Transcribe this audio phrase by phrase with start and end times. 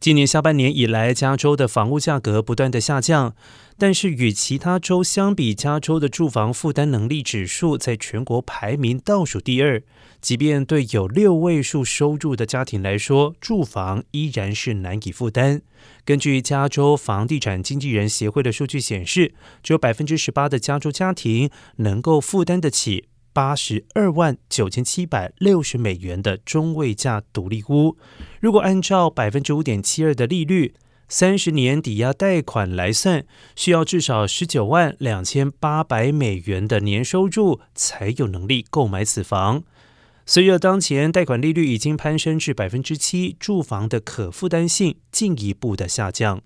[0.00, 3.34] 今年下半年以来，加州的房屋价格不断的下降，
[3.76, 9.82] 但是与其他州相比，加州的住房负担能力指数在全国排名倒数第二。
[10.22, 15.60] 即便对有六位数收入的家庭来说，住房依然是难以负担。
[16.06, 23.09] 根据加州房地产经纪人协会的数据显示，只有百分之十八的加州家庭能够负担得起。
[23.32, 27.96] 八十二万九千七百六十美元的中位价独立屋，
[28.40, 30.74] 如果按照百分之五点七二的利率，
[31.08, 33.24] 三十年抵押贷款来算，
[33.56, 39.62] 需要至少十九万两千八百美元的年收入才有能力购买此房。
[40.26, 46.42] 随着当前贷款利率已经攀升至百分之七，住房的可负担性进一步的下降。